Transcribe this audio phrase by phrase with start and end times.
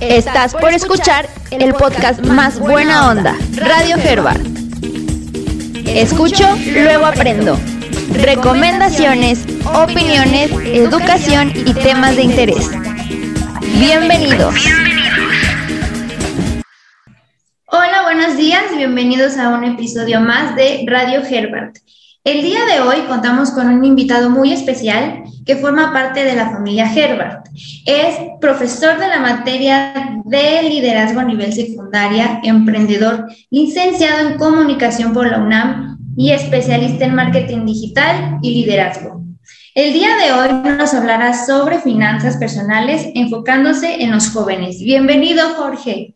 [0.00, 4.40] Estás por escuchar el podcast más buena onda, Radio Herbert.
[5.86, 7.58] Escucho, luego aprendo.
[8.12, 12.70] Recomendaciones, opiniones, educación y temas de interés.
[13.80, 14.54] Bienvenidos.
[17.66, 21.76] Hola, buenos días, bienvenidos a un episodio más de Radio Herbert.
[22.28, 26.50] El día de hoy contamos con un invitado muy especial que forma parte de la
[26.50, 27.48] familia Herbert.
[27.86, 35.26] Es profesor de la materia de liderazgo a nivel secundaria, emprendedor, licenciado en comunicación por
[35.26, 39.22] la UNAM y especialista en marketing digital y liderazgo.
[39.74, 44.80] El día de hoy nos hablará sobre finanzas personales enfocándose en los jóvenes.
[44.80, 46.14] Bienvenido, Jorge.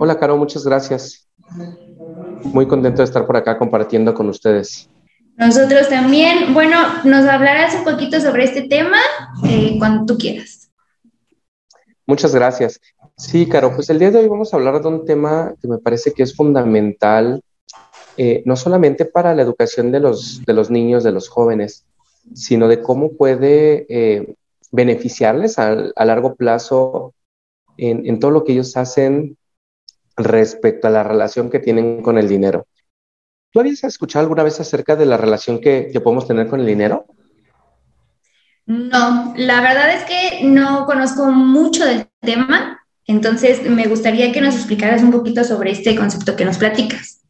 [0.00, 1.28] Hola, Caro, muchas gracias.
[2.44, 4.88] Muy contento de estar por acá compartiendo con ustedes.
[5.36, 6.54] Nosotros también.
[6.54, 8.98] Bueno, nos hablarás un poquito sobre este tema
[9.44, 10.70] eh, cuando tú quieras.
[12.06, 12.80] Muchas gracias.
[13.16, 15.78] Sí, Caro, pues el día de hoy vamos a hablar de un tema que me
[15.78, 17.42] parece que es fundamental,
[18.16, 21.84] eh, no solamente para la educación de los, de los niños, de los jóvenes,
[22.34, 24.34] sino de cómo puede eh,
[24.70, 27.14] beneficiarles a, a, largo plazo
[27.76, 29.36] en, en todo lo que ellos hacen
[30.16, 32.66] respecto a la relación que tienen con el dinero.
[33.52, 37.06] ¿Tú habías escuchado alguna vez acerca de la relación que, podemos tener con el dinero?
[38.66, 44.56] No, la verdad es que no conozco mucho del tema, entonces me gustaría que nos
[44.56, 47.22] explicaras un poquito sobre este concepto que nos platicas.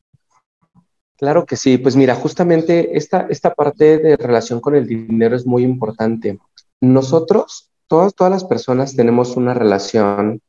[1.19, 5.47] Claro que sí, pues mira, justamente esta, esta parte de relación con el dinero es
[5.47, 6.39] muy importante.
[6.81, 10.41] Nosotros, todas, todas las personas tenemos una relación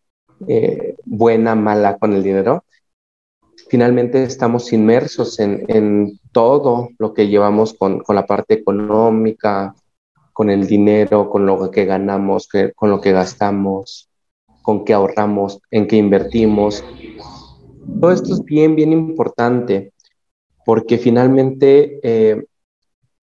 [0.48, 2.64] eh, buena, mala con el dinero,
[3.70, 9.74] finalmente estamos inmersos en, todo lo que llevamos con, la parte económica,
[10.34, 14.08] con el dinero, con lo que ganamos, con lo que gastamos,
[14.62, 16.84] con qué ahorramos, en qué invertimos.
[18.00, 19.94] Todo esto es bien, bien importante
[20.68, 22.44] porque finalmente eh,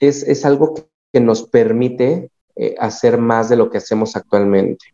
[0.00, 0.72] es, algo
[1.12, 4.93] que nos permite eh, hacer más de lo que hacemos actualmente.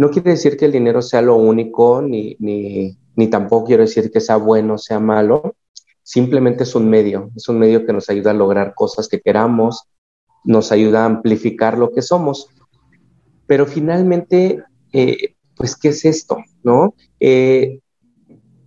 [0.00, 4.22] No quiere decir que el dinero sea lo único ni, ni, tampoco quiero decir que
[4.22, 5.56] sea bueno o sea malo,
[6.02, 9.84] simplemente es un medio, es un medio que nos ayuda a lograr cosas que queramos,
[10.42, 12.48] nos ayuda a amplificar lo que somos.
[13.46, 16.38] Pero finalmente, eh, pues, ¿qué es esto?
[16.62, 16.94] ¿No?
[17.20, 17.80] Eh,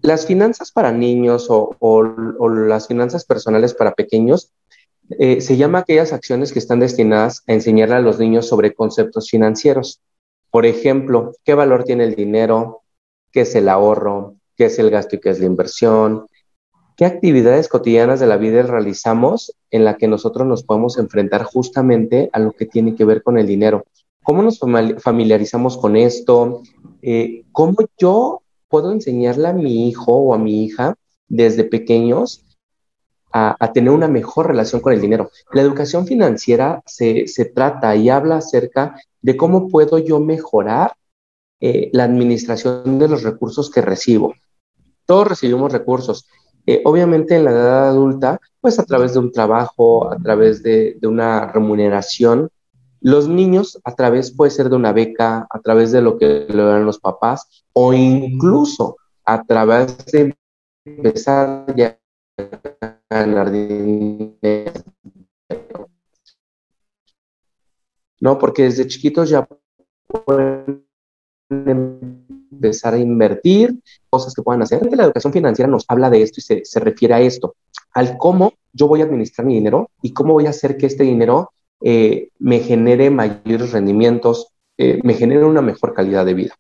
[0.04, 2.04] las finanzas para niños o,
[2.48, 4.54] las finanzas personales para pequeños
[5.18, 9.32] eh, se llama aquellas acciones que están destinadas a enseñarle a los niños sobre conceptos
[9.32, 10.00] financieros.
[10.54, 12.84] Por ejemplo, ¿qué valor tiene el dinero?
[13.32, 14.36] ¿Qué es el ahorro?
[14.56, 16.28] qué es el gasto y qué es la inversión,
[16.96, 22.30] qué actividades cotidianas de la vida realizamos en la que nosotros nos podemos enfrentar justamente
[22.34, 23.86] a lo que tiene que ver con el dinero.
[24.24, 26.62] ¿Cómo nos familiarizamos con esto?
[27.02, 30.96] Eh, ¿Cómo yo puedo enseñarle a mi hijo o a mi hija
[31.28, 32.43] desde pequeños
[33.34, 35.32] a, tener una mejor relación con el dinero?
[35.52, 40.94] La educación financiera se, se trata y habla acerca de cómo puedo yo mejorar
[41.66, 44.34] eh, la administración de los recursos que recibo.
[45.06, 46.28] Todos recibimos recursos.
[46.66, 50.98] Eh, obviamente en la edad adulta, pues a través de un trabajo, a través de,
[51.04, 52.50] una remuneración.
[53.00, 56.64] Los niños a través puede ser de una beca, a través de lo que le
[56.64, 60.36] dan los papás o incluso a través de
[60.86, 61.98] empezar ya
[63.10, 64.74] ganar dinero.
[68.20, 69.48] No, porque desde chiquitos ya
[70.08, 70.86] pueden
[71.50, 74.82] empezar a invertir, cosas que puedan hacer.
[74.96, 77.56] La educación financiera nos habla de esto y se, refiere a esto,
[77.94, 81.04] al cómo yo voy a administrar mi dinero y cómo voy a hacer que este
[81.04, 81.52] dinero
[81.82, 86.56] eh, me genere mayores rendimientos, eh, me genere una mejor calidad de vida.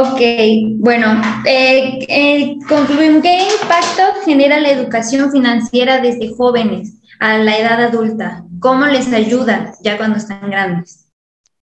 [0.00, 0.20] Ok,
[0.76, 3.20] bueno, eh, eh, concluimos.
[3.22, 8.44] ¿Qué impacto genera la educación financiera desde jóvenes a la edad adulta?
[8.60, 11.10] ¿Cómo les ayuda ya cuando están grandes?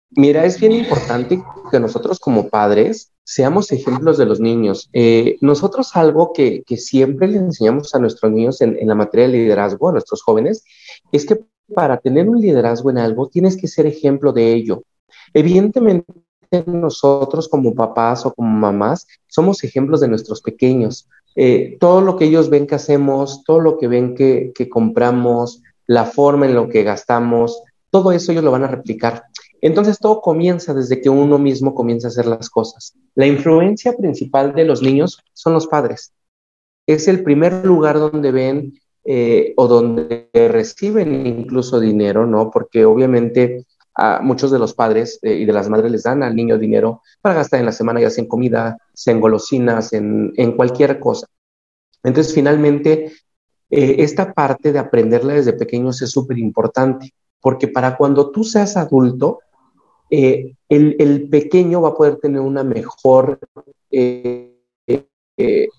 [0.09, 1.39] Mira, es bien importante
[1.69, 4.89] que nosotros como padres seamos ejemplos de los niños.
[4.93, 9.33] Eh, nosotros algo que, siempre le enseñamos a nuestros niños en, en la materia de
[9.33, 10.63] liderazgo, a nuestros jóvenes,
[11.11, 11.41] es que
[11.75, 14.83] para tener un liderazgo en algo tienes que ser ejemplo de ello.
[15.33, 16.05] Evidentemente,
[16.65, 21.07] nosotros como papás o como mamás somos ejemplos de nuestros pequeños.
[21.35, 26.05] Eh, todo lo que ellos ven que hacemos, todo lo que ven que, compramos, la
[26.05, 29.23] forma en lo que gastamos, todo eso ellos lo van a replicar.
[29.61, 32.95] Entonces todo comienza desde que uno mismo comienza a hacer las cosas.
[33.15, 36.13] La influencia principal de los niños son los padres.
[36.87, 42.49] Es el primer lugar donde ven eh, o donde reciben incluso dinero, ¿no?
[42.51, 43.65] Porque obviamente
[43.95, 47.01] a muchos de los padres eh, y de las madres les dan al niño dinero
[47.21, 50.99] para gastar en la semana, ya sea en comida, sea en golosinas, en, en cualquier
[50.99, 51.27] cosa.
[52.03, 53.13] Entonces, finalmente,
[53.69, 58.77] eh, esta parte de aprenderla desde pequeños es súper importante, porque para cuando tú seas
[58.77, 59.39] adulto,
[60.09, 63.39] el, el, pequeño va a poder tener una mejor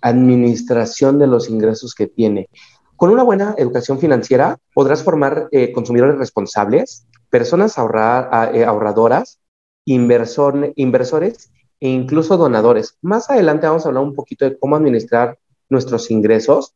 [0.02, 2.48] administración de los ingresos que tiene.
[2.96, 9.40] Con una buena educación financiera podrás formar eh, consumidores responsables, personas eh, ahorradoras,
[9.84, 11.50] inversores
[11.80, 12.96] e incluso donadores.
[13.02, 15.38] Más adelante vamos a hablar un poquito de cómo administrar
[15.68, 16.74] nuestros ingresos,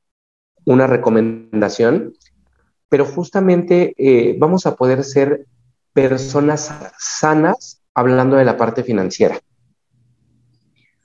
[0.67, 2.13] una recomendación,
[2.91, 5.47] pero justamente eh, vamos a poder ser
[5.95, 9.41] personas sanas hablando de la parte financiera.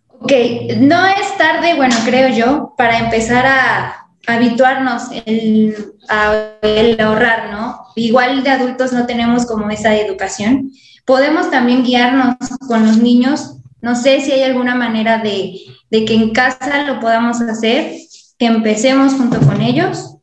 [0.09, 0.33] Ok,
[0.79, 5.03] no es tarde, bueno, creo yo, para empezar a habituarnos
[6.09, 7.87] a el ahorrar, ¿no?
[7.95, 10.71] Igual de adultos no tenemos como esa educación.
[11.05, 12.35] Podemos también guiarnos
[12.67, 13.57] con los niños.
[13.81, 15.59] No sé si hay alguna manera de,
[15.91, 17.97] de que en casa lo podamos hacer,
[18.37, 20.17] que empecemos junto con ellos.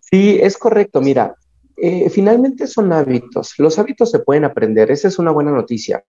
[0.00, 1.00] Sí, es correcto.
[1.00, 1.34] Mira,
[1.76, 3.54] eh, finalmente son hábitos.
[3.58, 4.90] Los hábitos se pueden aprender.
[4.90, 6.04] Esa es una buena noticia.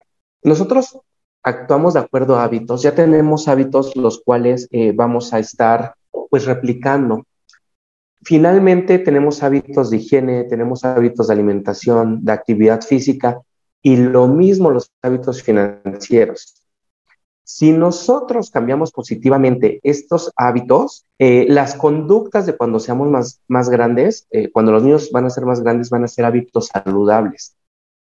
[0.43, 0.99] Nosotros
[1.43, 2.81] actuamos de acuerdo a hábitos.
[2.81, 5.95] Ya tenemos hábitos los cuales eh, vamos a estar
[6.29, 7.25] pues replicando.
[8.23, 13.39] Finalmente tenemos hábitos de higiene, tenemos hábitos de alimentación, de actividad física
[13.81, 16.65] y lo mismo los hábitos financieros.
[17.43, 24.27] Si nosotros cambiamos positivamente estos hábitos, eh, las conductas de cuando seamos más, más grandes,
[24.31, 27.55] eh, cuando los niños van a ser más grandes, van a ser hábitos saludables.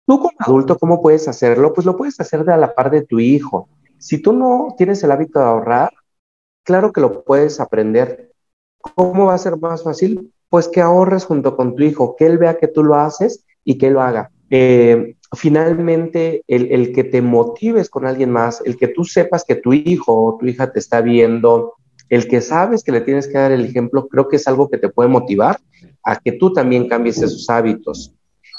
[0.07, 1.73] Tú como adulto, ¿cómo puedes hacerlo?
[1.73, 3.69] Pues lo puedes hacer de a la par de tu hijo.
[3.99, 5.91] Si tú no tienes el hábito de ahorrar,
[6.65, 8.33] Claro que lo puedes aprender.
[8.81, 10.33] ¿Cómo va a ser más fácil?
[10.49, 13.79] Pues que ahorres junto con tu hijo, que él vea que tú lo haces y
[13.79, 14.31] que lo haga.
[14.51, 19.73] Eh, finalmente, el, que te motives con alguien más, el que tú sepas que tu
[19.73, 21.75] hijo o tu hija te está viendo,
[22.09, 24.79] el que sabes que le tienes que dar el ejemplo, creo que es algo que
[24.79, 25.59] te puede motivar
[26.03, 28.15] a que tú también cambies esos hábitos.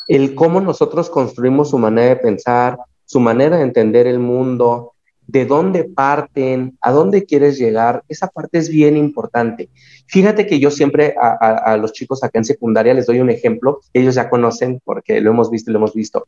[0.07, 4.94] El cómo nosotros construimos su manera de pensar, su manera de entender el mundo,
[5.27, 9.69] de dónde parten, a dónde quieres llegar, esa parte es bien importante.
[10.07, 14.15] Fíjate que yo siempre a, los chicos acá en secundaria les doy un ejemplo, ellos
[14.15, 16.27] ya conocen porque lo hemos visto y lo hemos visto.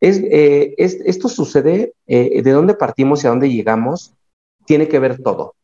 [0.00, 4.14] Es, eh, esto sucede, eh, de dónde partimos y a dónde llegamos,
[4.66, 5.54] tiene que ver todo.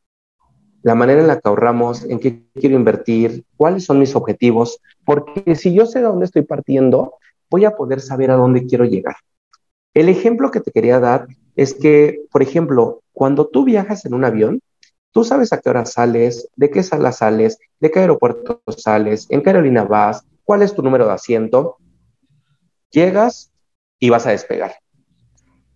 [0.83, 5.55] La manera en la que ahorramos, en qué quiero invertir, cuáles son mis objetivos, porque
[5.55, 7.15] si yo sé de dónde estoy partiendo,
[7.51, 9.17] voy a poder saber a dónde quiero llegar.
[9.93, 11.27] El ejemplo que te quería dar
[11.61, 14.63] es que, por ejemplo, cuando tú viajas en un avión,
[15.11, 19.43] tú sabes a qué hora sales, de qué sala sales, de qué aeropuerto sales, en
[19.43, 21.77] qué aerolínea vas, cuál es tu número de asiento.
[22.91, 23.53] Llegas
[23.99, 24.77] y vas a despegar.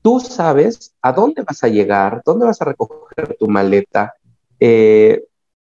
[0.00, 4.14] Tú sabes a dónde vas a llegar, dónde vas a recoger tu maleta,
[4.60, 5.22] eh,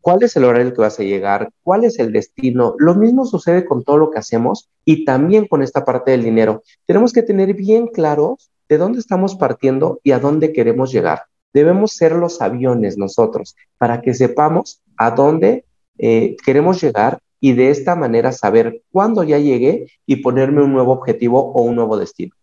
[0.03, 2.75] cuál es el horario que vas a llegar, cuál es el destino.
[2.77, 6.63] Lo mismo sucede con todo lo que hacemos y también con esta parte del dinero.
[6.85, 11.25] Tenemos que tener bien claros de dónde estamos partiendo y a dónde queremos llegar.
[11.53, 15.67] Debemos ser los aviones nosotros para que sepamos a dónde
[15.99, 20.93] eh, queremos llegar y de esta manera saber cuándo ya llegué y ponerme un nuevo
[20.93, 22.35] objetivo o un nuevo destino.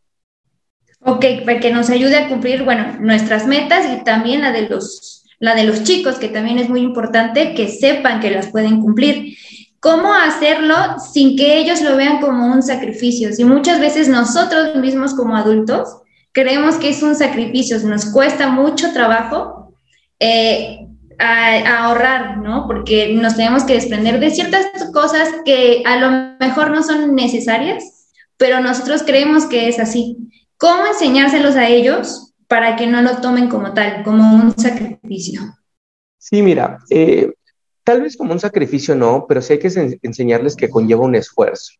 [1.03, 5.25] Ok, para que nos ayude a cumplir, bueno, nuestras metas y también la de los,
[5.39, 9.35] la de los chicos, que también es muy importante que sepan que las pueden cumplir.
[9.79, 10.75] ¿Cómo hacerlo
[11.11, 13.33] sin que ellos lo vean como un sacrificio?
[13.33, 18.93] Si muchas veces nosotros mismos como adultos creemos que es un sacrificio, nos cuesta mucho
[18.93, 19.73] trabajo
[20.19, 20.87] eh,
[21.19, 22.65] ahorrar, ¿no?
[22.67, 28.07] Porque nos tenemos que desprender de ciertas cosas que a lo mejor no son necesarias,
[28.37, 30.17] pero nosotros creemos que es así.
[30.57, 35.41] ¿Cómo enseñárselos a ellos para que no lo tomen como tal, como un sacrificio?
[36.17, 37.33] Sí, mira, eh,
[37.83, 41.73] tal vez como un sacrificio no, pero sí hay que enseñarles que conlleva un esfuerzo.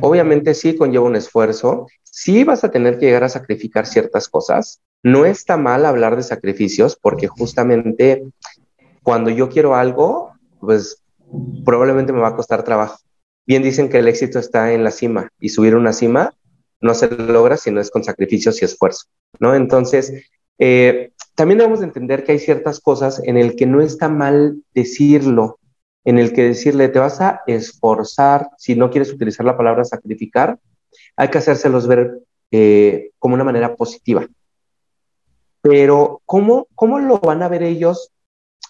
[0.00, 4.80] Obviamente sí conlleva un esfuerzo, sí vas a tener que llegar a sacrificar ciertas cosas.
[5.02, 8.24] No está mal hablar de sacrificios porque justamente
[9.02, 11.02] cuando yo quiero algo, pues
[11.66, 12.98] probablemente me va a costar trabajo.
[13.46, 16.32] Bien dicen que el éxito está en la cima y subir una cima
[16.80, 19.04] no se logra si no es con sacrificios y esfuerzo,
[19.38, 19.54] ¿no?
[19.54, 20.12] Entonces,
[20.58, 25.58] eh, también debemos entender que hay ciertas cosas en el que no está mal decirlo,
[26.04, 30.58] en el que decirle, te vas a esforzar, si no quieres utilizar la palabra sacrificar,
[31.16, 34.26] hay que hacérselos ver eh, como una manera positiva.
[35.60, 38.12] Pero, ¿cómo, ¿cómo lo van a ver ellos?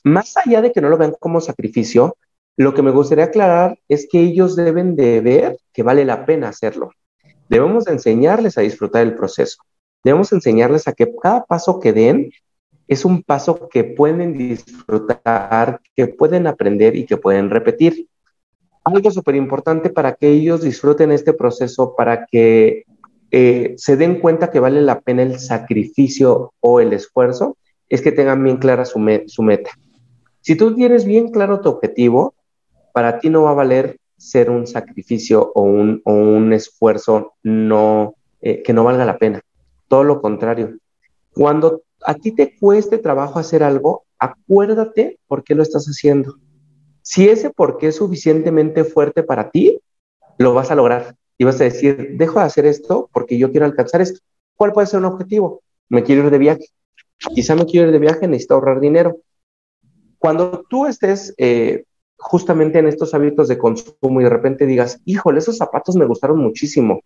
[0.04, 2.16] Más allá de que no lo vean como sacrificio,
[2.58, 6.48] Lo que me gustaría aclarar es que ellos deben de ver que vale la pena
[6.48, 6.90] hacerlo.
[7.50, 9.58] Debemos enseñarles a disfrutar el proceso.
[10.02, 12.30] Debemos enseñarles a que cada paso que den
[12.88, 18.08] es un paso que pueden disfrutar, que pueden aprender y que pueden repetir.
[18.86, 22.84] Algo súper importante para que ellos disfruten este proceso, para que
[23.32, 27.56] eh, se den cuenta que vale la pena el sacrificio o el esfuerzo,
[27.88, 29.70] es que tengan bien clara su, su meta.
[30.40, 32.34] Si tú tienes bien claro tu objetivo,
[32.92, 38.14] para ti no va a valer ser un sacrificio o un, o un esfuerzo no,
[38.40, 39.40] eh, que no valga la pena.
[39.88, 40.78] Todo lo contrario.
[41.32, 46.36] Cuando a ti te cueste trabajo hacer algo, acuérdate por qué lo estás haciendo.
[47.06, 49.78] Si ese por qué es suficientemente fuerte para ti,
[50.38, 51.14] lo vas a lograr.
[51.38, 54.18] Y vas a decir, dejo de hacer esto porque yo quiero alcanzar esto.
[54.56, 55.62] ¿Cuál puede ser un objetivo?
[55.88, 56.64] Me quiero ir de viaje.
[57.32, 59.18] Quizá me quiero ir de viaje, necesito ahorrar dinero.
[60.18, 61.84] Cuando tú estés eh,
[62.18, 66.40] justamente en estos hábitos de consumo y de repente digas, híjole, esos zapatos me gustaron
[66.40, 67.02] muchísimo,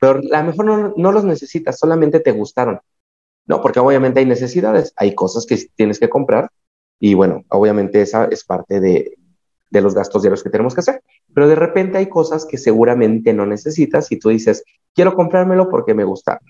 [0.00, 2.80] pero a lo mejor no, no los necesitas, solamente te gustaron.
[3.46, 6.50] No, porque obviamente hay necesidades, hay cosas que tienes que comprar
[6.98, 9.16] y bueno, obviamente esa es parte de,
[9.78, 11.02] de los gastos diarios que tenemos que hacer.
[11.34, 14.64] Pero de repente hay cosas que seguramente no necesitas y tú dices,
[14.94, 16.40] quiero comprármelo porque me gusta.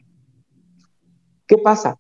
[1.47, 1.97] ¿Qué pasa?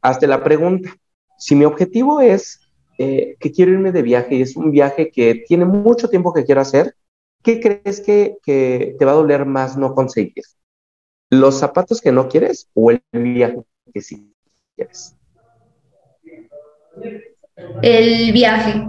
[0.00, 0.94] Hazte la pregunta.
[1.38, 2.60] Si mi objetivo es
[2.98, 6.44] eh, que quiero irme de viaje y es un viaje que tiene mucho tiempo que
[6.44, 6.94] quiero hacer,
[7.42, 10.44] ¿qué crees que, te va a doler más no conseguir?
[11.30, 14.32] ¿Los zapatos que no quieres o el viaje que sí
[14.76, 15.16] quieres?
[17.82, 18.88] El viaje.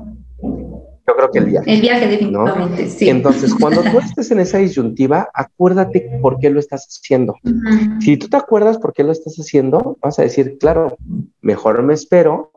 [1.07, 1.71] Yo creo que el viaje.
[1.71, 3.09] El viaje, definitivamente, sí.
[3.09, 7.35] Entonces, cuando tú estés en esa disyuntiva, acuérdate por qué lo estás haciendo.
[7.99, 10.97] Si tú te acuerdas por qué lo estás haciendo, vas a decir, claro,
[11.41, 12.51] mejor me espero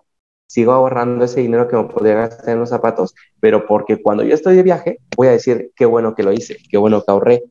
[0.48, 4.34] sigo ahorrando ese dinero que me podría gastar en los zapatos, pero porque cuando yo
[4.34, 7.44] estoy de viaje, voy a decir, qué bueno que lo hice, qué bueno que ahorré.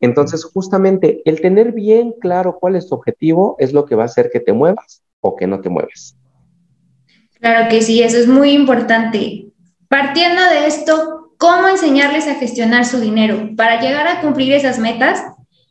[0.00, 4.06] Entonces, justamente el tener bien claro cuál es tu objetivo es lo que va a
[4.06, 6.16] hacer que te muevas o que no te mueves.
[7.40, 9.51] Claro que sí, eso es muy importante.
[9.92, 13.50] Partiendo de esto, ¿cómo enseñarles a gestionar su dinero?
[13.58, 15.22] Para llegar a cumplir esas metas,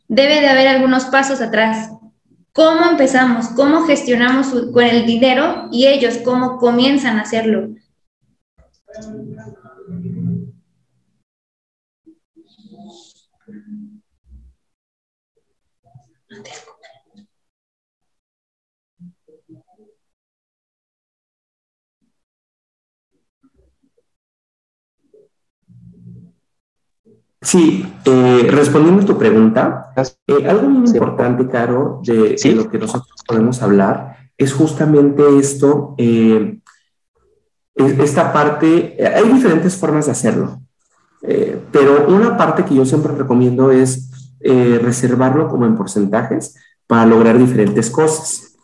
[0.06, 1.90] debe de haber algunos pasos atrás.
[2.52, 3.48] ¿Cómo empezamos?
[3.48, 7.70] ¿Cómo gestionamos con el dinero y ellos cómo comienzan a hacerlo?
[27.42, 29.92] Sí, eh, respondiendo a tu pregunta,
[30.28, 36.60] eh, algo muy importante, Caro, de, lo que nosotros podemos hablar es justamente esto, eh,
[37.74, 40.60] esta parte, hay diferentes formas de hacerlo,
[41.72, 46.54] pero una parte que yo siempre recomiendo es reservarlo como en porcentajes
[46.86, 48.56] para lograr diferentes cosas.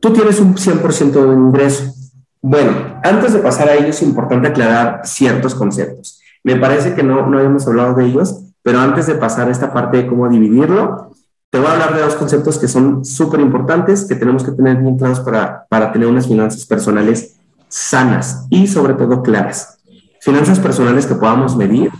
[0.00, 1.94] Tú tienes un 100% de ingreso.
[2.42, 6.20] Bueno, antes de pasar a ello es importante aclarar ciertos conceptos.
[6.46, 9.72] Me parece que no, no habíamos hablado de ellos, pero antes de pasar a esta
[9.72, 11.10] parte de cómo dividirlo,
[11.50, 14.76] te voy a hablar de dos conceptos que son súper importantes, que tenemos que tener
[14.76, 17.34] bien claros para, para tener unas finanzas personales
[17.66, 19.78] sanas y sobre todo claras.
[20.20, 21.90] Finanzas personales que podamos medir,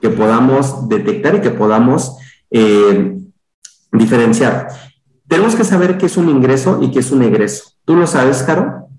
[0.00, 2.18] que podamos detectar y que podamos
[2.52, 3.18] eh,
[3.90, 4.68] diferenciar.
[5.26, 7.72] Tenemos que saber qué es un ingreso y qué es un egreso.
[7.84, 8.90] ¿Tú lo sabes, Caro?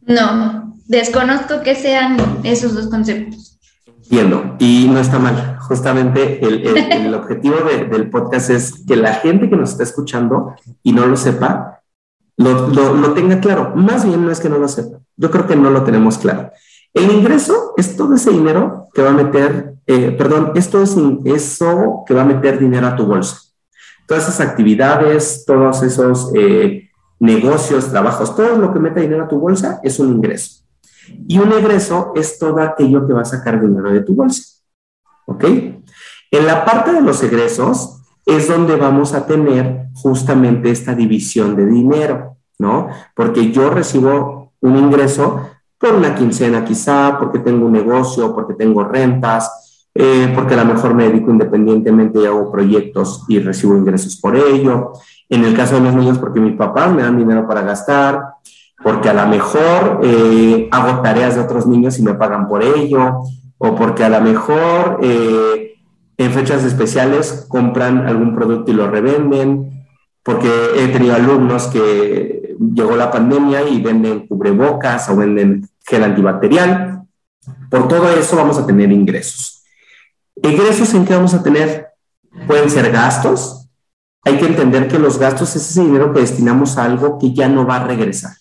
[0.00, 3.50] No, desconozco que sean esos dos conceptos.
[4.10, 5.56] Entiendo, y no está mal.
[5.60, 11.06] Justamente el, objetivo del podcast es que la gente que nos está escuchando y no
[11.06, 11.80] lo sepa,
[12.36, 13.72] lo, tenga claro.
[13.76, 16.50] Más bien no es que no lo sepa, yo creo que no lo tenemos claro.
[16.92, 22.02] El ingreso es todo ese dinero que va a meter, eh, perdón, esto es eso
[22.04, 23.38] que va a meter dinero a tu bolsa.
[24.08, 26.90] Todas esas actividades, todos esos eh,
[27.20, 30.64] negocios, trabajos, todo lo que meta dinero a tu bolsa es un ingreso.
[31.28, 34.42] Y un egreso es todo aquello que va a sacar dinero de tu bolsa.
[35.26, 35.44] ¿Ok?
[35.44, 41.66] En la parte de los egresos es donde vamos a tener justamente esta división de
[41.66, 42.88] dinero, ¿no?
[43.14, 45.48] Porque yo recibo un ingreso
[45.78, 50.74] por una quincena quizá, porque tengo un negocio, porque tengo rentas, eh, porque a lo
[50.74, 54.92] mejor me dedico independientemente y hago proyectos y recibo ingresos por ello.
[55.28, 58.22] En el caso de los niños, porque mis papás me dan dinero para gastar,
[58.82, 63.22] porque a lo mejor eh, hago tareas de otros niños y me pagan por ello,
[63.58, 65.74] o porque a lo mejor eh,
[66.16, 69.86] en fechas especiales compran algún producto y lo revenden,
[70.22, 77.02] porque he tenido alumnos que llegó la pandemia y venden cubrebocas o venden gel antibacterial.
[77.70, 79.62] Por todo eso vamos a tener ingresos.
[80.42, 81.88] ¿Ingresos en qué vamos a tener?
[82.46, 83.68] Pueden ser gastos.
[84.24, 87.48] Hay que entender que los gastos es ese dinero que destinamos a algo que ya
[87.48, 88.32] no va a regresar.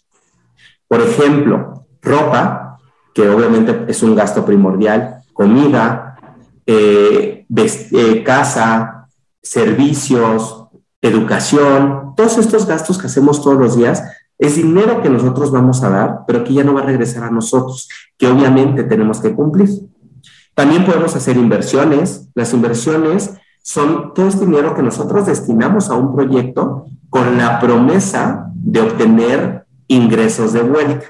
[0.90, 2.80] Por ejemplo, ropa,
[3.14, 6.18] que obviamente es un gasto primordial, comida,
[6.66, 9.08] eh, eh, casa,
[9.42, 10.66] servicios,
[11.02, 14.04] educación, todos estos gastos que hacemos todos los días
[14.38, 17.32] es dinero que nosotros vamos a dar, pero que ya no va a regresar a
[17.32, 19.70] nosotros, que obviamente tenemos que cumplir.
[20.56, 22.30] También podemos hacer inversiones.
[22.36, 23.32] Las inversiones
[23.62, 29.59] son todo este dinero que nosotros destinamos a un proyecto con la promesa de obtener
[29.90, 31.06] ingresos de vuelta.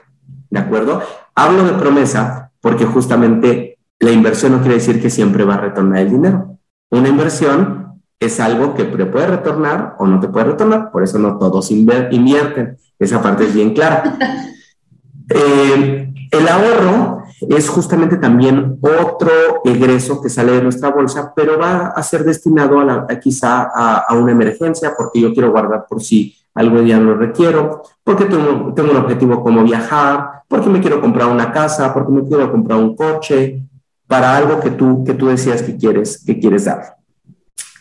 [0.49, 1.03] ¿De acuerdo?
[1.35, 5.99] Hablo de promesa porque justamente la inversión no quiere decir que siempre va a retornar
[5.99, 6.57] el dinero.
[6.89, 11.19] Una inversión es algo que te puede retornar o no te puede retornar, por eso
[11.19, 12.77] no todos invierten.
[12.97, 14.17] Esa parte es bien clara.
[15.31, 19.29] Eh, el ahorro es justamente también otro
[19.63, 24.31] egreso que sale de nuestra bolsa, pero va a ser destinado a, quizá a, una
[24.31, 29.41] emergencia, porque yo quiero guardar por si algún día lo requiero, porque tengo, un objetivo
[29.41, 33.63] como viajar, porque me quiero comprar una casa, porque me quiero comprar un coche,
[34.07, 36.97] para algo que tú, que tú decías que quieres, que quieres dar.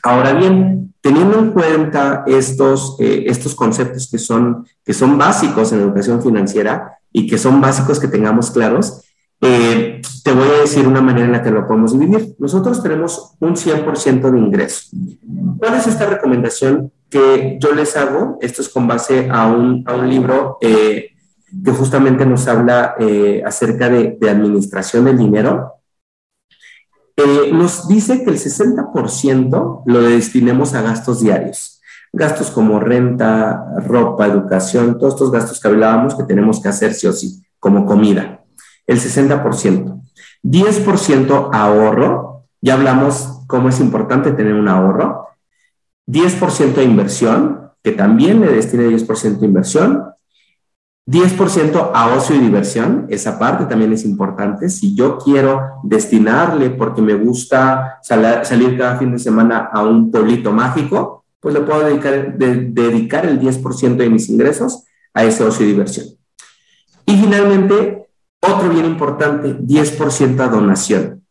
[0.05, 5.81] Ahora bien, teniendo en cuenta estos, eh, estos conceptos que son, que son básicos en
[5.81, 9.03] educación financiera y que son básicos que tengamos claros,
[9.41, 12.37] eh, te voy a decir una manera en la que lo podemos dividir.
[12.39, 14.97] Nosotros tenemos un 100% de ingreso.
[15.59, 18.39] ¿Cuál es esta recomendación que yo les hago?
[18.41, 21.11] Esto es con base a un, a un libro eh,
[21.65, 22.95] que justamente nos habla
[23.45, 25.79] acerca de, de administración del dinero
[27.19, 31.81] eh, nos dice que el 60% lo destinemos a gastos diarios.
[32.13, 37.09] Gastos como renta, ropa, educación, todos estos gastos que hablábamos que tenemos que hacer sí
[37.09, 38.45] o sí, como comida.
[38.87, 40.01] El 60%.
[40.45, 42.45] 10% ahorro.
[42.61, 45.27] Ya hablamos cómo es importante tener un ahorro.
[46.09, 50.05] 10% de inversión, que también le destine 10% de inversión.
[51.07, 54.69] 10% a ocio y diversión, esa parte también es importante.
[54.69, 60.53] Si yo quiero destinarle, porque me gusta salir cada fin de semana a un pueblito
[60.53, 65.71] mágico, pues le puedo dedicar, dedicar el 10% de mis ingresos a ese ocio y
[65.71, 66.07] diversión.
[67.07, 68.09] Y finalmente,
[68.41, 71.25] otro bien importante, 10% a donación.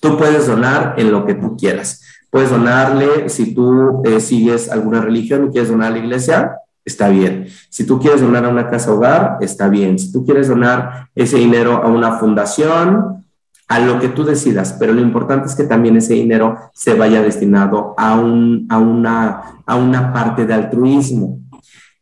[0.00, 2.02] Tú puedes donar en lo que tú quieras.
[2.30, 7.08] Puedes donarle, si tú eh, sigues alguna religión y quieres donar a la iglesia, está
[7.08, 7.46] bien.
[7.70, 9.98] Si tú quieres donar a una casa hogar, está bien.
[9.98, 13.24] Si tú quieres donar ese dinero a una fundación,
[13.68, 17.20] a lo que tú decidas, pero lo importante es que también ese dinero se vaya
[17.20, 21.40] destinado a, un, a, una, a una parte de altruismo.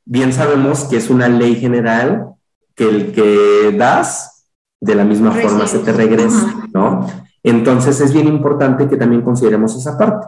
[0.05, 2.27] Bien sabemos que es una ley general
[2.75, 4.47] que el que das,
[4.81, 7.07] de la misma forma se te regresa, ¿no?
[7.45, 10.27] Entonces es bien importante que también consideremos esa parte.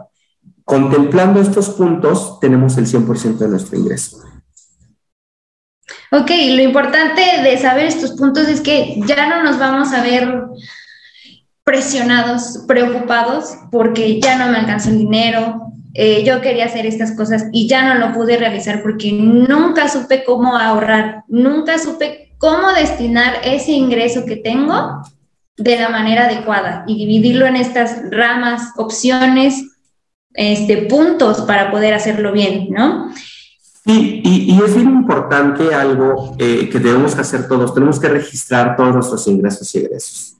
[0.63, 4.19] Contemplando estos puntos, tenemos el 100% de nuestro ingreso.
[6.11, 10.43] Ok, lo importante de saber estos puntos es que ya no nos vamos a ver
[11.63, 17.47] presionados, preocupados, porque ya no me alcanzó el dinero, eh, yo quería hacer estas cosas
[17.51, 23.41] y ya no lo pude realizar porque nunca supe cómo ahorrar, nunca supe cómo destinar
[23.43, 25.01] ese ingreso que tengo
[25.57, 29.77] de la manera adecuada y dividirlo en estas ramas, opciones,
[30.33, 33.11] este, puntos para poder hacerlo bien, ¿no?
[33.85, 38.93] Y, y, es bien importante algo eh, que debemos hacer todos, tenemos que registrar todos
[38.93, 40.35] nuestros ingresos y egresos,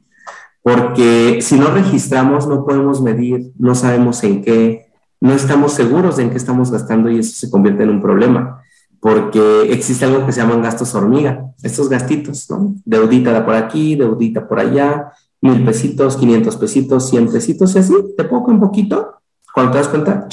[0.61, 6.23] porque si no registramos no podemos medir, no sabemos en qué, no estamos seguros de
[6.23, 8.63] en qué estamos gastando y eso se convierte en un problema,
[8.99, 12.75] porque existe algo que se llaman gastos hormiga, estos gastitos, ¿no?
[12.85, 17.93] Deudita de por aquí, deudita por allá, mil pesitos, quinientos pesitos, cien pesitos y así,
[18.17, 19.15] de poco en poquito,
[19.53, 20.27] cuando te das cuenta,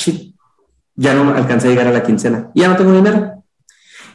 [0.96, 3.42] ya no alcancé a llegar a la quincena, ya no tengo dinero.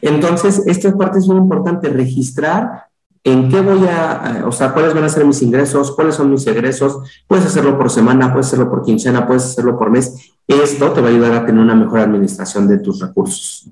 [0.01, 2.85] Entonces, esta parte es muy importante, registrar
[3.23, 6.47] en qué voy a, o sea, cuáles van a ser mis ingresos, cuáles son mis
[6.47, 10.31] egresos, puedes hacerlo por semana, puedes hacerlo por quincena, puedes hacerlo por mes.
[10.47, 13.69] Esto te va a ayudar a tener una mejor administración de tus recursos.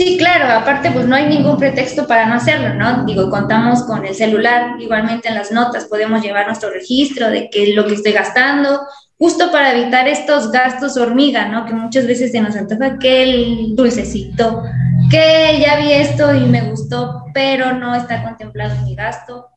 [0.00, 3.04] Sí, claro, aparte pues no hay ningún pretexto para no hacerlo, ¿no?
[3.04, 7.64] Digo, contamos con el celular, igualmente en las notas podemos llevar nuestro registro de qué
[7.64, 8.80] es lo que estoy gastando,
[9.18, 11.66] justo para evitar estos gastos hormiga, ¿no?
[11.66, 14.62] Que muchas veces se nos antoja que el dulcecito,
[15.10, 19.50] que ya vi esto y me gustó, pero no está contemplado en mi gasto.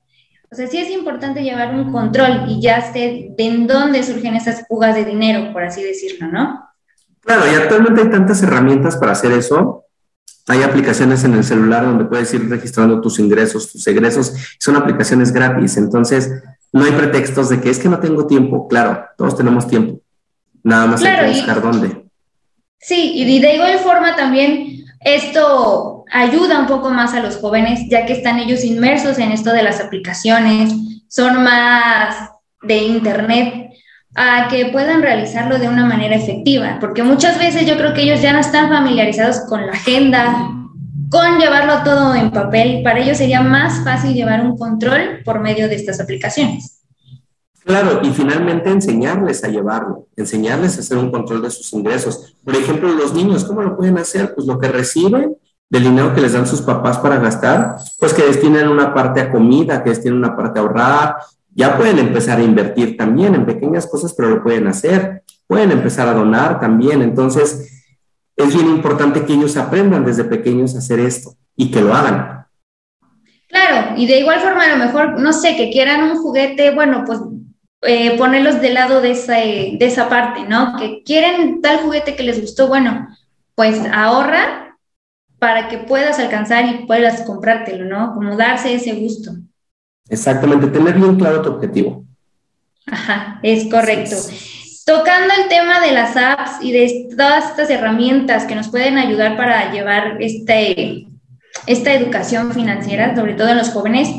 [0.51, 4.67] O sea, sí es importante llevar un control y ya sé de dónde surgen esas
[4.67, 6.69] fugas de dinero, por así decirlo, ¿no?
[7.21, 9.83] Claro, y actualmente hay tantas herramientas para hacer eso.
[10.47, 14.33] Hay aplicaciones en el celular donde puedes ir registrando tus ingresos, tus egresos.
[14.59, 15.77] Son aplicaciones gratis.
[15.77, 16.31] Entonces,
[16.73, 18.67] No hay pretextos de que es que no tengo tiempo.
[18.67, 20.01] Claro, todos tenemos tiempo.
[20.63, 22.03] Nada más hay que buscar dónde.
[22.79, 28.05] Sí, y de igual forma también esto ayuda un poco más a los jóvenes, ya
[28.05, 30.73] que están ellos inmersos en esto de las aplicaciones,
[31.07, 33.62] son más de Internet,
[34.15, 38.21] a que puedan realizarlo de una manera efectiva, porque muchas veces yo creo que ellos
[38.21, 40.49] ya no están familiarizados con la agenda,
[41.09, 45.67] con llevarlo todo en papel, para ellos sería más fácil llevar un control por medio
[45.67, 46.81] de estas aplicaciones.
[47.65, 52.35] Claro, y finalmente enseñarles a llevarlo, enseñarles a hacer un control de sus ingresos.
[52.43, 54.33] Por ejemplo, los niños, ¿cómo lo pueden hacer?
[54.35, 55.37] Pues lo que reciben
[55.69, 59.31] del dinero que les dan sus papás para gastar, pues que destinen una parte a
[59.31, 61.15] comida, que destinen una parte a ahorrar,
[61.55, 65.23] ya pueden empezar a invertir también en pequeñas cosas, pero lo pueden hacer.
[65.47, 67.01] Pueden empezar a donar también.
[67.01, 67.85] Entonces,
[68.35, 72.47] es bien importante que ellos aprendan desde pequeños a hacer esto y que lo hagan.
[73.47, 77.03] Claro, y de igual forma, a lo mejor, no sé, que quieran un juguete, bueno,
[77.05, 77.19] pues
[77.83, 80.75] eh, ponerlos del lado de esa, de esa parte, ¿no?
[80.79, 83.07] Que quieren tal juguete que les gustó, bueno,
[83.53, 84.77] pues ahorra
[85.37, 88.13] para que puedas alcanzar y puedas comprártelo, ¿no?
[88.15, 89.33] Como darse ese gusto.
[90.09, 92.03] Exactamente, tener bien claro tu objetivo.
[92.85, 94.15] Ajá, es correcto.
[94.85, 99.37] Tocando el tema de las apps y de todas estas herramientas que nos pueden ayudar
[99.37, 101.07] para llevar este,
[101.67, 104.09] esta educación financiera, sobre todo en los jóvenes,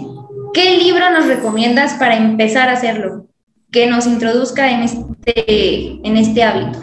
[0.54, 3.26] ¿qué libro nos recomiendas para empezar a hacerlo?
[3.70, 6.80] Que nos introduzca en este, en este hábito.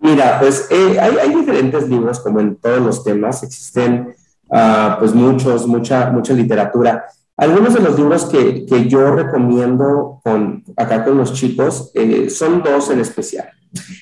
[0.00, 4.14] Mira, pues eh, hay, diferentes libros, como en todos los temas, existen
[4.48, 7.04] uh, pues muchos, mucha, mucha literatura.
[7.40, 12.62] Algunos de los libros que, que yo recomiendo con, acá con los chicos eh, son
[12.62, 13.48] dos en especial.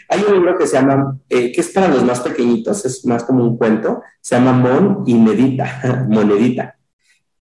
[0.08, 3.22] Hay un libro que se llama, eh, que es para los más pequeñitos, es más
[3.22, 6.74] como un cuento, se llama Mon y Medita, Monedita.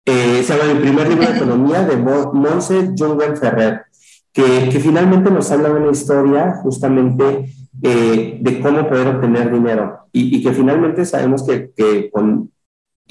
[0.06, 3.82] Eh, se llama el primer libro de economía de Monse Jungen Ferrer,
[4.32, 10.38] que, que, finalmente nos habla de una historia justamente de cómo poder obtener dinero y,
[10.38, 12.51] y que finalmente sabemos que, que con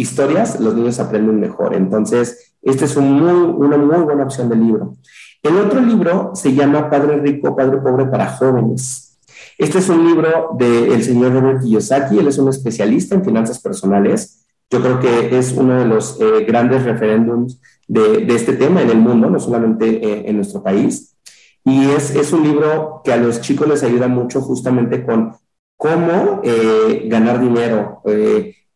[0.01, 1.75] historias los niños aprenden mejor.
[1.75, 3.33] Entonces, esta es una
[3.77, 4.95] muy buena opción de libro.
[5.43, 9.19] El otro libro se llama Padre Rico, Padre Pobre para Jóvenes.
[9.57, 14.47] Este es un libro del señor Robert Kiyosaki, él es un especialista en finanzas personales.
[14.71, 18.91] Yo creo que es uno de los eh, grandes referéndums de, de, este tema en
[18.91, 21.17] el mundo, no solamente eh, en nuestro país.
[21.65, 25.35] Y es, es, un libro que a los chicos les ayuda mucho justamente con
[25.77, 28.03] cómo eh, ganar dinero,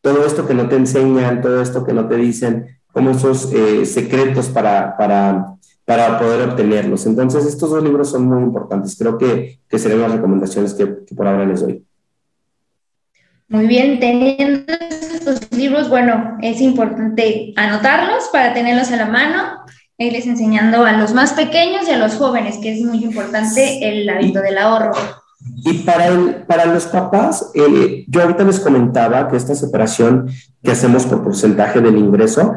[0.05, 3.87] todo esto que no te enseñan, todo esto que no te dicen, como esos eh,
[3.87, 5.55] secretos para, para,
[5.87, 7.07] para, poder obtenerlos.
[7.07, 8.97] Entonces, estos dos libros son muy importantes.
[8.99, 11.83] Creo que, que serían las recomendaciones que, por ahora les doy.
[13.49, 19.64] Muy bien, teniendo estos libros, bueno, es importante anotarlos para tenerlos a la mano,
[19.97, 24.07] irles enseñando a los más pequeños y a los jóvenes, que es muy importante el
[24.11, 24.93] hábito del ahorro.
[25.44, 30.28] Y para, el, para los papás, eh, yo ahorita les comentaba que esta separación
[30.62, 32.54] que hacemos por porcentaje del ingreso,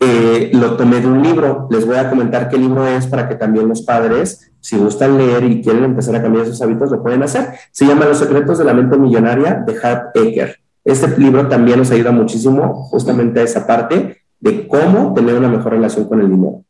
[0.00, 1.66] eh, lo tomé de un libro.
[1.70, 5.44] Les voy a comentar qué libro es para que también los padres, si gustan leer
[5.44, 7.54] y quieren empezar a cambiar sus hábitos, lo pueden hacer.
[7.72, 10.56] Se llama Los secretos de la mente millonaria de Hart Ecker.
[10.84, 15.72] Este libro también nos ayuda muchísimo justamente a esa parte de cómo tener una mejor
[15.72, 16.64] relación con el dinero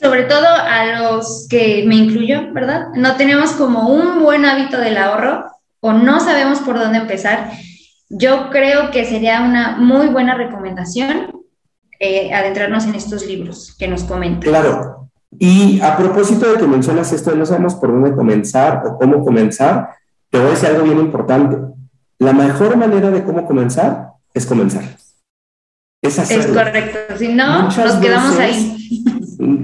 [0.00, 2.88] sobre todo a los que me incluyo, ¿verdad?
[2.94, 5.44] No tenemos como un buen hábito del ahorro
[5.80, 7.50] o no sabemos por dónde empezar.
[8.08, 11.30] Yo creo que sería una muy buena recomendación
[11.98, 14.40] eh, adentrarnos en estos libros que nos comentan.
[14.40, 15.10] Claro.
[15.38, 19.90] Y a propósito de que mencionas esto, no sabemos por dónde comenzar o cómo comenzar,
[20.30, 21.58] te voy a decir algo bien importante.
[22.18, 24.84] La mejor manera de cómo comenzar es comenzar.
[26.02, 26.18] Es.
[26.30, 26.98] Es correcto.
[27.18, 28.76] Si no, nos quedamos ahí.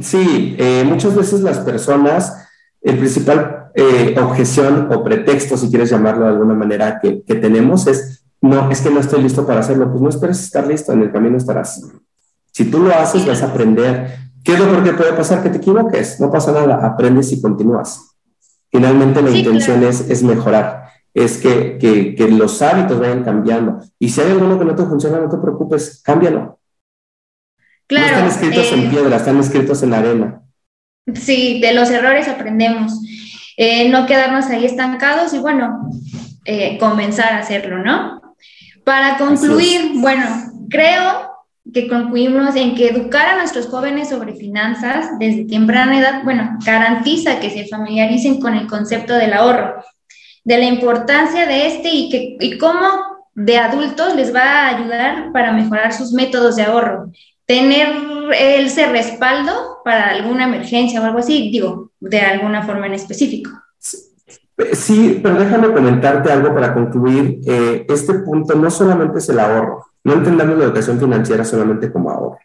[0.00, 2.48] Sí, eh, muchas veces las personas,
[2.80, 8.24] el principal eh, objeción o pretexto, si quieres llamarlo de alguna manera, que, tenemos es,
[8.40, 9.90] no, es que no estoy listo para hacerlo.
[9.90, 11.82] Pues no esperes estar listo, en el camino estarás.
[12.52, 14.16] Si tú lo haces, vas a aprender.
[14.42, 15.42] ¿Qué es lo peor que puede pasar?
[15.42, 16.20] Que te equivoques.
[16.20, 18.16] No pasa nada, aprendes y continúas.
[18.70, 20.85] Finalmente la intención es, es mejorar
[21.16, 23.80] es que, que, que, los hábitos vayan cambiando.
[23.98, 26.58] Y si hay alguno que no te funciona, no te preocupes, cámbialo.
[27.86, 28.20] Claro.
[28.20, 30.42] No están escritos en eh, piedra, están escritos en arena.
[31.14, 33.00] Sí, de los errores aprendemos.
[33.56, 35.88] Eh, no quedarnos ahí estancados y bueno,
[36.44, 38.20] eh, comenzar a hacerlo, ¿no?
[38.84, 40.26] Para concluir, bueno,
[40.68, 41.30] creo
[41.72, 47.40] que concluimos en que educar a nuestros jóvenes sobre finanzas desde temprana edad, bueno, garantiza
[47.40, 49.82] que se familiaricen con el concepto del ahorro,
[50.46, 52.78] de la importancia de este y, que, y cómo
[53.34, 57.10] de adultos les va a ayudar para mejorar sus métodos de ahorro
[57.46, 57.88] tener
[58.38, 63.50] ese respaldo para alguna emergencia o algo así, digo, de alguna forma en específico.
[64.72, 67.40] Sí, pero déjame comentarte algo para concluir.
[67.46, 72.10] Eh, este punto no solamente es el ahorro, no entendamos la educación financiera solamente como
[72.10, 72.38] ahorro.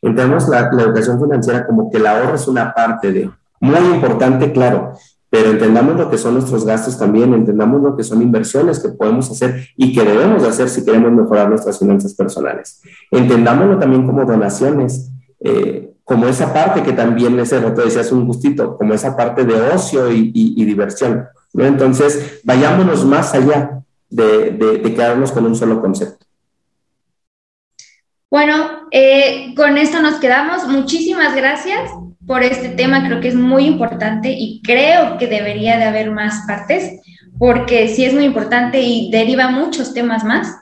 [0.00, 4.52] Entendemos la, la educación financiera como que el ahorro es una parte de, muy importante,
[4.52, 4.92] claro,
[5.34, 9.28] pero entendamos lo que son nuestros gastos también, entendamos lo que son inversiones que podemos
[9.32, 12.80] hacer y que debemos hacer si queremos mejorar nuestras finanzas personales.
[13.10, 18.78] Entendámoslo también como donaciones, eh, como esa parte que también ese rato decías un gustito,
[18.78, 21.26] como esa parte de ocio y diversión.
[21.54, 26.24] Entonces, vayámonos más allá de, quedarnos con un solo concepto.
[28.30, 30.68] Bueno, eh, con esto nos quedamos.
[30.68, 31.90] Muchísimas gracias
[32.26, 33.06] por este tema.
[33.06, 37.00] Creo que es muy importante y creo que debería de haber más partes
[37.38, 40.56] porque sí es muy importante y deriva muchos temas más.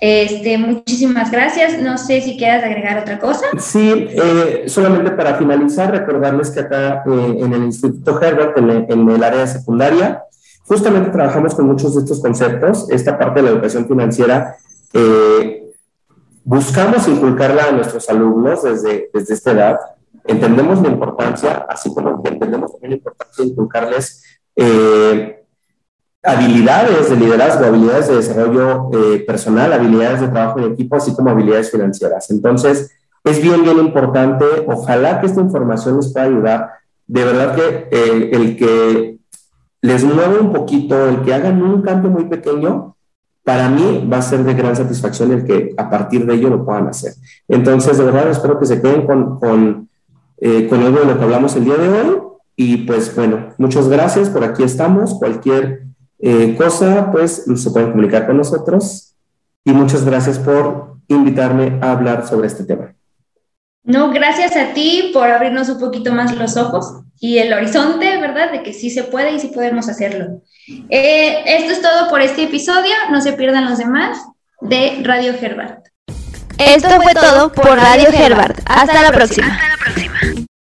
[0.00, 1.80] Este, muchísimas gracias.
[1.80, 3.46] No sé si quieras agregar otra cosa.
[3.58, 9.24] Sí, eh, solamente para finalizar, recordarles que acá eh, en el Instituto Herbert, en el,
[9.24, 10.22] área secundaria,
[10.64, 12.88] justamente trabajamos con muchos de estos conceptos.
[12.90, 14.56] Esta parte de la educación financiera
[14.92, 15.72] eh,
[16.44, 19.78] buscamos inculcarla a nuestros alumnos desde, desde esta edad.
[20.28, 24.24] Entendemos la importancia, así como entendemos también la importancia de inculcarles
[26.22, 31.30] habilidades de liderazgo, habilidades de desarrollo eh, personal, habilidades de trabajo en equipo, así como
[31.30, 32.30] habilidades financieras.
[32.30, 32.90] Entonces,
[33.24, 34.44] es bien, bien importante.
[34.66, 36.70] Ojalá que esta información les pueda ayudar.
[37.06, 39.18] De verdad que eh, el que
[39.80, 42.96] les mueva un poquito, el que hagan un cambio muy pequeño,
[43.44, 46.64] para mí va a ser de gran satisfacción el que a partir de ello lo
[46.66, 47.14] puedan hacer.
[47.46, 49.88] Entonces, de verdad, espero que se queden con,
[50.40, 52.16] eh, con algo de lo que hablamos el día de hoy.
[52.56, 54.28] Y pues bueno, muchas gracias.
[54.28, 55.14] Por aquí estamos.
[55.14, 55.84] Cualquier
[56.18, 59.14] eh, cosa, pues se pueden comunicar con nosotros
[59.64, 62.94] y muchas gracias por invitarme a hablar sobre este tema.
[63.84, 68.52] No, gracias a ti por abrirnos un poquito más los ojos y el horizonte, ¿verdad?
[68.52, 70.42] De que sí se puede y sí podemos hacerlo.
[70.90, 72.92] Eh, esto es todo por este episodio.
[73.10, 74.18] No se pierdan los demás
[74.60, 75.86] de Radio Herbert.
[76.58, 78.60] Esto fue todo por Radio Herbert.
[78.66, 79.58] Hasta la próxima.